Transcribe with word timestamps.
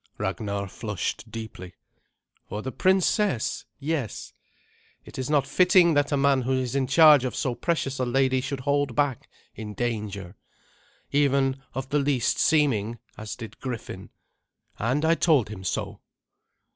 Ragnar 0.17 0.67
flushed 0.67 1.29
deeply. 1.29 1.75
"For 2.49 2.63
the 2.63 2.71
princess 2.71 3.65
yes. 3.77 4.33
It 5.05 5.19
is 5.19 5.29
not 5.29 5.45
fitting 5.45 5.93
that 5.93 6.11
a 6.11 6.17
man 6.17 6.41
who 6.41 6.53
is 6.53 6.75
in 6.75 6.87
charge 6.87 7.23
of 7.23 7.35
so 7.35 7.53
precious 7.53 7.99
a 7.99 8.05
lady 8.05 8.41
should 8.41 8.61
hold 8.61 8.95
back 8.95 9.29
in 9.53 9.75
danger, 9.75 10.35
even 11.11 11.61
of 11.75 11.89
the 11.89 11.99
least 11.99 12.39
seeming, 12.39 12.97
as 13.15 13.35
did 13.35 13.59
Griffin. 13.59 14.09
And 14.79 15.05
I 15.05 15.13
told 15.13 15.49
him 15.49 15.63
so." 15.63 16.01